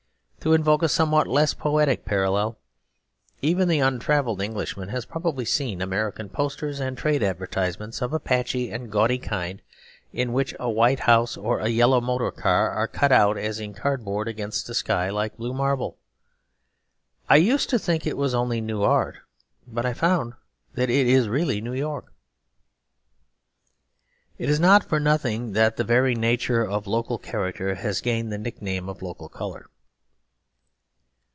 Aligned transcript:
To 0.43 0.53
invoke 0.53 0.81
a 0.81 0.89
somewhat 0.89 1.27
less 1.27 1.53
poetic 1.53 2.03
parallel, 2.03 2.57
even 3.43 3.67
the 3.67 3.77
untravelled 3.77 4.41
Englishman 4.41 4.89
has 4.89 5.05
probably 5.05 5.45
seen 5.45 5.83
American 5.83 6.29
posters 6.29 6.79
and 6.79 6.97
trade 6.97 7.21
advertisements 7.21 8.01
of 8.01 8.11
a 8.11 8.19
patchy 8.19 8.71
and 8.71 8.91
gaudy 8.91 9.19
kind, 9.19 9.61
in 10.11 10.33
which 10.33 10.55
a 10.59 10.67
white 10.67 11.01
house 11.01 11.37
or 11.37 11.59
a 11.59 11.67
yellow 11.67 12.01
motor 12.01 12.31
car 12.31 12.71
are 12.71 12.87
cut 12.87 13.11
out 13.11 13.37
as 13.37 13.59
in 13.59 13.75
cardboard 13.75 14.27
against 14.27 14.67
a 14.67 14.73
sky 14.73 15.11
like 15.11 15.37
blue 15.37 15.53
marble. 15.53 15.99
I 17.29 17.35
used 17.35 17.69
to 17.69 17.77
think 17.77 18.07
it 18.07 18.17
was 18.17 18.33
only 18.33 18.61
New 18.61 18.81
Art, 18.81 19.17
but 19.67 19.85
I 19.85 19.93
found 19.93 20.33
that 20.73 20.89
it 20.89 21.05
is 21.07 21.29
really 21.29 21.61
New 21.61 21.75
York. 21.75 22.11
It 24.39 24.49
is 24.49 24.59
not 24.59 24.83
for 24.83 24.99
nothing 24.99 25.51
that 25.53 25.77
the 25.77 25.83
very 25.83 26.15
nature 26.15 26.65
of 26.65 26.87
local 26.87 27.19
character 27.19 27.75
has 27.75 28.01
gained 28.01 28.31
the 28.31 28.39
nickname 28.39 28.89
of 28.89 29.03
local 29.03 29.29
colour. 29.29 29.67